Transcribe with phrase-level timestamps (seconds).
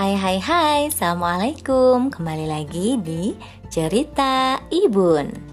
[0.00, 2.08] Hai hai hai, Assalamualaikum.
[2.08, 3.36] Kembali lagi di
[3.68, 5.49] Cerita Ibun.